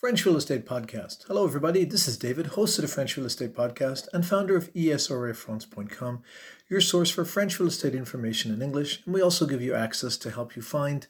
French 0.00 0.24
Real 0.24 0.36
Estate 0.36 0.64
Podcast. 0.64 1.24
Hello, 1.26 1.44
everybody. 1.44 1.84
This 1.84 2.06
is 2.06 2.16
David, 2.16 2.46
host 2.46 2.78
of 2.78 2.82
the 2.82 2.88
French 2.88 3.16
Real 3.16 3.26
Estate 3.26 3.52
Podcast 3.52 4.06
and 4.12 4.24
founder 4.24 4.56
of 4.56 4.72
ESREAFrance.com, 4.72 6.22
your 6.68 6.80
source 6.80 7.10
for 7.10 7.24
French 7.24 7.58
real 7.58 7.68
estate 7.68 7.96
information 7.96 8.54
in 8.54 8.62
English. 8.62 9.02
And 9.04 9.12
we 9.12 9.20
also 9.20 9.44
give 9.44 9.60
you 9.60 9.74
access 9.74 10.16
to 10.18 10.30
help 10.30 10.54
you 10.54 10.62
find 10.62 11.08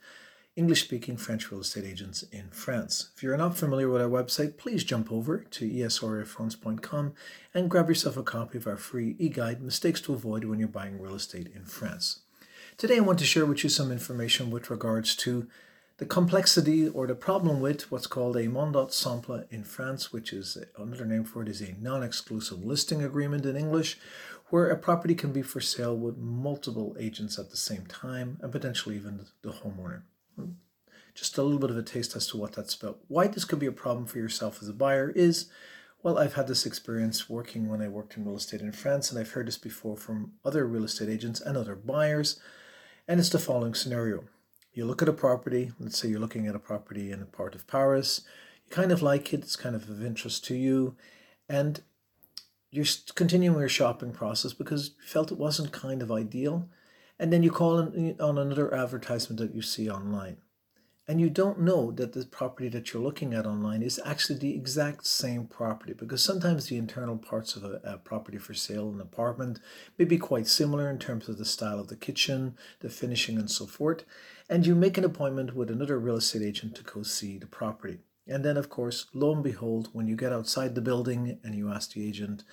English 0.57 0.85
speaking 0.85 1.19
French 1.19 1.51
real 1.51 1.61
estate 1.61 1.85
agents 1.85 2.23
in 2.33 2.49
France. 2.49 3.11
If 3.15 3.23
you're 3.23 3.37
not 3.37 3.59
familiar 3.59 3.91
with 3.91 4.01
our 4.01 4.09
website, 4.09 4.57
please 4.57 4.85
jump 4.85 5.13
over 5.13 5.41
to 5.41 5.69
ESREAFrance.com 5.69 7.13
and 7.53 7.69
grab 7.69 7.91
yourself 7.91 8.17
a 8.17 8.23
copy 8.23 8.57
of 8.57 8.67
our 8.67 8.79
free 8.79 9.17
e 9.19 9.29
guide, 9.29 9.61
Mistakes 9.61 10.01
to 10.01 10.15
Avoid 10.15 10.45
When 10.45 10.59
You're 10.59 10.67
Buying 10.67 10.99
Real 10.99 11.17
Estate 11.17 11.51
in 11.55 11.67
France. 11.67 12.21
Today, 12.79 12.97
I 12.97 13.01
want 13.01 13.19
to 13.19 13.27
share 13.27 13.45
with 13.45 13.63
you 13.63 13.69
some 13.69 13.93
information 13.93 14.51
with 14.51 14.71
regards 14.71 15.15
to 15.17 15.47
the 15.99 16.07
complexity 16.07 16.89
or 16.89 17.07
the 17.07 17.15
problem 17.15 17.61
with 17.61 17.91
what's 17.91 18.07
called 18.07 18.37
a 18.37 18.49
mandat 18.49 18.93
simple 18.93 19.45
in 19.51 19.65
France, 19.65 20.13
which 20.13 20.33
is 20.33 20.57
another 20.77 21.05
name 21.05 21.25
for 21.25 21.43
it 21.43 21.49
is 21.49 21.61
a 21.61 21.75
non-exclusive 21.81 22.65
listing 22.65 23.03
agreement 23.03 23.45
in 23.45 23.57
English, 23.57 23.99
where 24.51 24.71
a 24.71 24.79
property 24.79 25.15
can 25.15 25.33
be 25.33 25.43
for 25.43 25.61
sale 25.61 25.97
with 25.97 26.17
multiple 26.17 26.97
agents 26.99 27.39
at 27.39 27.51
the 27.51 27.57
same 27.57 27.85
time 27.87 28.39
and 28.41 28.53
potentially 28.53 28.95
even 28.95 29.27
the 29.43 29.51
homeowner. 29.51 30.03
Just 31.15 31.37
a 31.37 31.43
little 31.43 31.59
bit 31.59 31.71
of 31.71 31.77
a 31.77 31.83
taste 31.83 32.15
as 32.15 32.29
to 32.29 32.37
what 32.37 32.53
that's 32.53 32.75
about. 32.75 33.01
Why 33.09 33.27
this 33.27 33.45
could 33.45 33.59
be 33.59 33.67
a 33.67 33.73
problem 33.73 34.07
for 34.07 34.19
yourself 34.19 34.63
as 34.63 34.69
a 34.69 34.73
buyer 34.73 35.11
is, 35.11 35.47
well, 36.01 36.17
I've 36.17 36.35
had 36.35 36.47
this 36.47 36.65
experience 36.65 37.29
working 37.29 37.69
when 37.69 37.83
I 37.83 37.89
worked 37.89 38.17
in 38.17 38.25
real 38.25 38.37
estate 38.37 38.61
in 38.61 38.71
France, 38.71 39.11
and 39.11 39.19
I've 39.19 39.33
heard 39.33 39.49
this 39.49 39.59
before 39.59 39.97
from 39.97 40.35
other 40.45 40.65
real 40.65 40.85
estate 40.85 41.09
agents 41.09 41.41
and 41.41 41.57
other 41.57 41.75
buyers, 41.75 42.39
and 43.09 43.19
it's 43.19 43.31
the 43.31 43.41
following 43.41 43.75
scenario 43.75 44.25
you 44.79 44.85
look 44.85 45.03
at 45.03 45.09
a 45.09 45.13
property, 45.13 45.73
let's 45.81 45.99
say 45.99 46.09
you're 46.09 46.21
looking 46.21 46.47
at 46.47 46.55
a 46.55 46.61
property 46.61 47.11
in 47.11 47.21
a 47.21 47.27
part 47.27 47.57
of 47.57 47.67
Paris, 47.67 48.23
you 48.65 48.71
kind 48.71 48.93
of 48.93 49.03
like 49.03 49.35
it, 49.35 49.41
it's 49.41 49.57
kind 49.57 49.75
of 49.75 49.91
of 49.91 50.05
interest 50.05 50.45
to 50.45 50.55
you, 50.55 50.95
and 51.49 51.83
you're 52.71 52.87
continuing 53.17 53.59
your 53.59 53.69
shopping 53.69 54.13
process 54.13 54.53
because 54.53 54.91
you 55.01 55.05
felt 55.05 55.33
it 55.33 55.39
wasn't 55.39 55.73
kind 55.73 56.01
of 56.01 56.13
ideal, 56.13 56.69
and 57.19 57.33
then 57.33 57.43
you 57.43 57.51
call 57.51 57.81
on 57.81 58.39
another 58.39 58.73
advertisement 58.73 59.41
that 59.41 59.53
you 59.53 59.63
see 59.63 59.91
online 59.91 60.37
and 61.09 61.23
you 61.23 61.31
don't 61.31 61.59
know 61.59 61.91
that 61.93 62.13
the 62.13 62.27
property 62.27 62.69
that 62.69 62.93
you're 62.93 63.03
looking 63.03 63.33
at 63.33 63.47
online 63.47 63.83
is 63.83 63.99
actually 64.05 64.39
the 64.39 64.55
exact 64.55 65.07
same 65.07 65.47
property 65.47 65.95
because 65.95 66.23
sometimes 66.23 66.67
the 66.67 66.77
internal 66.77 67.17
parts 67.17 67.57
of 67.57 67.65
a, 67.65 67.81
a, 67.83 67.97
property 67.97 68.37
for 68.37 68.53
sale 68.53 68.91
an 68.91 69.01
apartment 69.01 69.59
may 69.97 70.05
be 70.05 70.19
quite 70.19 70.47
similar 70.47 70.91
in 70.91 70.99
terms 70.99 71.27
of 71.27 71.39
the 71.39 71.47
style 71.47 71.81
of 71.81 71.89
the 71.89 71.97
kitchen 71.97 72.55
the 72.81 72.91
finishing 72.91 73.39
and 73.39 73.51
so 73.51 73.67
forth. 73.67 74.05
And 74.51 74.67
you 74.67 74.75
make 74.75 74.99
an 74.99 75.05
appointment 75.05 75.55
with 75.55 75.71
another 75.71 75.99
real 75.99 76.17
estate 76.17 76.43
agent 76.43 76.75
to 76.77 76.83
go 76.83 77.03
see 77.03 77.39
the 77.39 77.47
property. 77.47 78.01
And 78.27 78.45
then 78.45 78.59
of 78.59 78.69
course 78.69 79.07
lo 79.15 79.33
and 79.33 79.43
behold 79.43 79.89
when 79.95 80.07
you 80.07 80.15
get 80.15 80.33
outside 80.33 80.75
the 80.75 80.83
building 80.83 81.39
and 81.43 81.55
you 81.55 81.71
ask 81.71 81.93
the 81.93 82.07
agent 82.07 82.45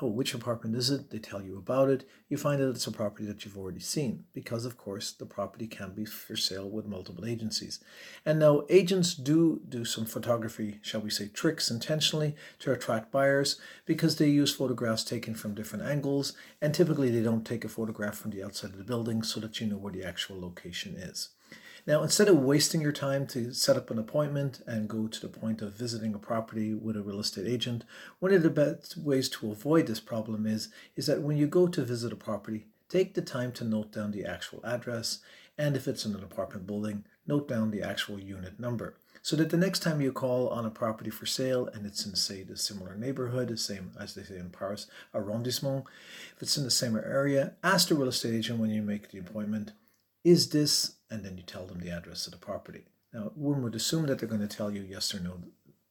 oh, 0.00 0.06
which 0.06 0.32
apartment 0.32 0.74
is 0.74 0.90
it? 0.90 1.10
They 1.10 1.18
tell 1.18 1.42
you 1.42 1.58
about 1.58 1.90
it. 1.90 2.08
You 2.28 2.36
find 2.36 2.60
that 2.60 2.70
it's 2.70 2.86
a 2.86 2.92
property 2.92 3.26
that 3.26 3.44
you've 3.44 3.58
already 3.58 3.80
seen 3.80 4.24
because, 4.32 4.64
of 4.64 4.78
course, 4.78 5.12
the 5.12 5.26
property 5.26 5.66
can 5.66 5.92
be 5.92 6.04
for 6.04 6.34
sale 6.34 6.68
with 6.68 6.86
multiple 6.86 7.26
agencies. 7.26 7.78
And 8.24 8.38
now, 8.38 8.62
agents 8.70 9.14
do 9.14 9.60
do 9.68 9.84
some 9.84 10.06
photography, 10.06 10.78
shall 10.82 11.02
we 11.02 11.10
say, 11.10 11.28
tricks 11.28 11.70
intentionally 11.70 12.34
to 12.60 12.72
attract 12.72 13.12
buyers 13.12 13.60
because 13.84 14.16
they 14.16 14.28
use 14.28 14.54
photographs 14.54 15.04
taken 15.04 15.34
from 15.34 15.54
different 15.54 15.84
angles. 15.84 16.32
And 16.60 16.74
typically, 16.74 17.10
they 17.10 17.22
don't 17.22 17.46
take 17.46 17.64
a 17.64 17.68
photograph 17.68 18.16
from 18.16 18.30
the 18.30 18.42
outside 18.42 18.70
of 18.70 18.78
the 18.78 18.84
building 18.84 19.22
so 19.22 19.40
that 19.40 19.60
you 19.60 19.66
know 19.66 19.76
where 19.76 19.92
the 19.92 20.04
actual 20.04 20.40
location 20.40 20.96
is. 20.96 21.28
Now, 21.84 22.04
instead 22.04 22.28
of 22.28 22.38
wasting 22.38 22.80
your 22.80 22.92
time 22.92 23.26
to 23.28 23.52
set 23.52 23.76
up 23.76 23.90
an 23.90 23.98
appointment 23.98 24.60
and 24.68 24.88
go 24.88 25.08
to 25.08 25.20
the 25.20 25.26
point 25.26 25.60
of 25.62 25.72
visiting 25.72 26.14
a 26.14 26.18
property 26.18 26.74
with 26.74 26.96
a 26.96 27.02
real 27.02 27.18
estate 27.18 27.48
agent, 27.48 27.84
one 28.20 28.32
of 28.32 28.44
the 28.44 28.50
best 28.50 28.96
ways 28.96 29.28
to 29.30 29.50
avoid 29.50 29.88
this 29.88 29.98
problem 29.98 30.46
is, 30.46 30.68
is 30.94 31.06
that 31.06 31.22
when 31.22 31.36
you 31.36 31.48
go 31.48 31.66
to 31.66 31.84
visit 31.84 32.12
a 32.12 32.16
property, 32.16 32.66
take 32.88 33.14
the 33.14 33.20
time 33.20 33.50
to 33.52 33.64
note 33.64 33.90
down 33.90 34.12
the 34.12 34.24
actual 34.24 34.60
address, 34.64 35.18
and 35.58 35.74
if 35.74 35.88
it's 35.88 36.06
in 36.06 36.14
an 36.14 36.22
apartment 36.22 36.68
building, 36.68 37.04
note 37.26 37.48
down 37.48 37.72
the 37.72 37.82
actual 37.82 38.16
unit 38.16 38.60
number. 38.60 38.94
So 39.20 39.34
that 39.36 39.50
the 39.50 39.56
next 39.56 39.80
time 39.80 40.00
you 40.00 40.12
call 40.12 40.50
on 40.50 40.64
a 40.64 40.70
property 40.70 41.10
for 41.10 41.26
sale 41.26 41.68
and 41.74 41.84
it's 41.84 42.06
in, 42.06 42.14
say, 42.14 42.44
the 42.44 42.56
similar 42.56 42.94
neighborhood, 42.94 43.48
the 43.48 43.56
same 43.56 43.90
as 43.98 44.14
they 44.14 44.22
say 44.22 44.36
in 44.36 44.50
Paris, 44.50 44.86
arrondissement, 45.12 45.84
if 46.36 46.42
it's 46.42 46.56
in 46.56 46.62
the 46.62 46.70
same 46.70 46.96
area, 46.96 47.54
ask 47.64 47.88
the 47.88 47.96
real 47.96 48.08
estate 48.08 48.34
agent 48.34 48.60
when 48.60 48.70
you 48.70 48.82
make 48.82 49.10
the 49.10 49.18
appointment, 49.18 49.72
is 50.24 50.50
this, 50.50 50.96
and 51.10 51.24
then 51.24 51.36
you 51.36 51.42
tell 51.42 51.66
them 51.66 51.80
the 51.80 51.90
address 51.90 52.26
of 52.26 52.32
the 52.32 52.38
property. 52.38 52.84
Now, 53.12 53.32
one 53.34 53.62
would 53.62 53.74
assume 53.74 54.06
that 54.06 54.18
they're 54.18 54.28
going 54.28 54.46
to 54.46 54.56
tell 54.56 54.70
you 54.70 54.82
yes 54.82 55.14
or 55.14 55.20
no 55.20 55.38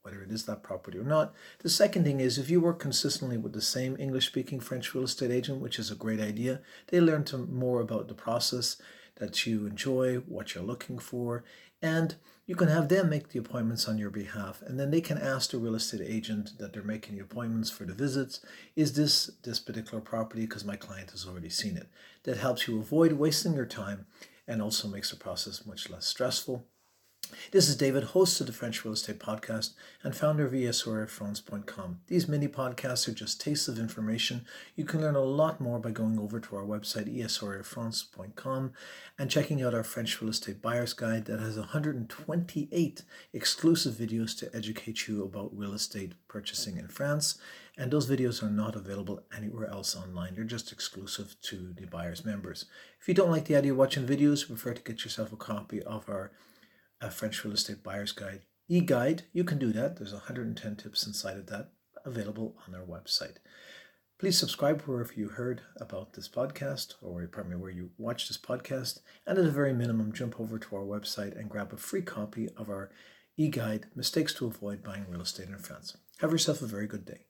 whether 0.02 0.22
it 0.22 0.32
is 0.32 0.46
that 0.46 0.64
property 0.64 0.98
or 0.98 1.04
not. 1.04 1.32
The 1.60 1.70
second 1.70 2.04
thing 2.04 2.20
is 2.20 2.36
if 2.36 2.50
you 2.50 2.60
work 2.60 2.80
consistently 2.80 3.36
with 3.36 3.52
the 3.52 3.62
same 3.62 3.96
English 3.98 4.26
speaking 4.26 4.58
French 4.58 4.94
real 4.94 5.04
estate 5.04 5.30
agent, 5.30 5.60
which 5.60 5.78
is 5.78 5.90
a 5.90 5.96
great 5.96 6.20
idea, 6.20 6.60
they 6.88 7.00
learn 7.00 7.24
to 7.24 7.38
more 7.38 7.80
about 7.80 8.08
the 8.08 8.14
process 8.14 8.76
that 9.16 9.46
you 9.46 9.64
enjoy, 9.64 10.16
what 10.16 10.54
you're 10.54 10.64
looking 10.64 10.98
for, 10.98 11.44
and 11.80 12.16
you 12.44 12.56
can 12.56 12.68
have 12.68 12.88
them 12.88 13.08
make 13.08 13.28
the 13.28 13.38
appointments 13.38 13.86
on 13.88 13.98
your 13.98 14.10
behalf 14.10 14.62
and 14.66 14.78
then 14.78 14.90
they 14.90 15.00
can 15.00 15.18
ask 15.18 15.50
the 15.50 15.58
real 15.58 15.74
estate 15.74 16.00
agent 16.04 16.58
that 16.58 16.72
they're 16.72 16.82
making 16.82 17.14
the 17.14 17.22
appointments 17.22 17.70
for 17.70 17.84
the 17.84 17.94
visits 17.94 18.40
is 18.74 18.94
this 18.94 19.30
this 19.44 19.60
particular 19.60 20.00
property 20.00 20.42
because 20.42 20.64
my 20.64 20.76
client 20.76 21.12
has 21.12 21.26
already 21.26 21.48
seen 21.48 21.76
it. 21.76 21.88
That 22.24 22.38
helps 22.38 22.66
you 22.66 22.78
avoid 22.78 23.12
wasting 23.12 23.54
your 23.54 23.66
time 23.66 24.06
and 24.48 24.60
also 24.60 24.88
makes 24.88 25.10
the 25.10 25.16
process 25.16 25.64
much 25.64 25.88
less 25.88 26.06
stressful 26.06 26.66
this 27.50 27.68
is 27.68 27.76
David, 27.76 28.04
host 28.04 28.40
of 28.40 28.46
the 28.46 28.52
French 28.52 28.84
Real 28.84 28.94
Estate 28.94 29.18
Podcast 29.18 29.74
and 30.02 30.14
founder 30.14 30.46
of 30.46 30.52
ESREAFrance.com. 30.52 32.00
These 32.06 32.28
mini 32.28 32.48
podcasts 32.48 33.08
are 33.08 33.12
just 33.12 33.40
tastes 33.40 33.68
of 33.68 33.78
information. 33.78 34.44
You 34.76 34.84
can 34.84 35.00
learn 35.00 35.14
a 35.14 35.20
lot 35.20 35.60
more 35.60 35.78
by 35.78 35.90
going 35.90 36.18
over 36.18 36.40
to 36.40 36.56
our 36.56 36.64
website, 36.64 37.14
ESREAFrance.com, 37.14 38.72
and 39.18 39.30
checking 39.30 39.62
out 39.62 39.74
our 39.74 39.84
French 39.84 40.20
Real 40.20 40.30
Estate 40.30 40.62
Buyer's 40.62 40.92
Guide 40.92 41.26
that 41.26 41.40
has 41.40 41.58
128 41.58 43.02
exclusive 43.32 43.94
videos 43.94 44.36
to 44.38 44.54
educate 44.54 45.06
you 45.06 45.24
about 45.24 45.56
real 45.56 45.74
estate 45.74 46.12
purchasing 46.28 46.76
in 46.76 46.88
France. 46.88 47.38
And 47.76 47.90
those 47.90 48.08
videos 48.08 48.42
are 48.42 48.50
not 48.50 48.76
available 48.76 49.22
anywhere 49.34 49.68
else 49.68 49.96
online. 49.96 50.34
They're 50.34 50.44
just 50.44 50.72
exclusive 50.72 51.36
to 51.42 51.72
the 51.74 51.86
buyer's 51.86 52.24
members. 52.24 52.66
If 53.00 53.08
you 53.08 53.14
don't 53.14 53.30
like 53.30 53.46
the 53.46 53.56
idea 53.56 53.72
of 53.72 53.78
watching 53.78 54.06
videos, 54.06 54.46
prefer 54.46 54.74
to 54.74 54.82
get 54.82 55.04
yourself 55.04 55.32
a 55.32 55.36
copy 55.36 55.82
of 55.82 56.08
our 56.08 56.32
a 57.02 57.10
French 57.10 57.44
Real 57.44 57.54
Estate 57.54 57.82
Buyer's 57.82 58.12
Guide 58.12 58.42
e-guide, 58.72 59.24
you 59.34 59.44
can 59.44 59.58
do 59.58 59.70
that. 59.72 59.96
There's 59.96 60.14
110 60.14 60.76
tips 60.76 61.06
inside 61.06 61.36
of 61.36 61.46
that 61.48 61.72
available 62.06 62.56
on 62.66 62.74
our 62.74 62.86
website. 62.86 63.36
Please 64.18 64.38
subscribe 64.38 64.82
wherever 64.82 65.12
you 65.14 65.28
heard 65.28 65.60
about 65.76 66.14
this 66.14 66.28
podcast 66.28 66.94
or 67.02 67.26
pardon 67.26 67.60
where 67.60 67.70
you 67.70 67.90
watch 67.98 68.28
this 68.28 68.38
podcast. 68.38 69.00
And 69.26 69.38
at 69.38 69.44
a 69.44 69.50
very 69.50 69.74
minimum, 69.74 70.12
jump 70.12 70.40
over 70.40 70.58
to 70.58 70.76
our 70.76 70.84
website 70.84 71.38
and 71.38 71.50
grab 71.50 71.72
a 71.72 71.76
free 71.76 72.02
copy 72.02 72.48
of 72.56 72.70
our 72.70 72.90
e-guide, 73.36 73.86
Mistakes 73.94 74.32
to 74.34 74.46
Avoid 74.46 74.82
Buying 74.82 75.06
Real 75.08 75.22
Estate 75.22 75.48
in 75.48 75.58
France. 75.58 75.96
Have 76.20 76.30
yourself 76.30 76.62
a 76.62 76.66
very 76.66 76.86
good 76.86 77.04
day. 77.04 77.26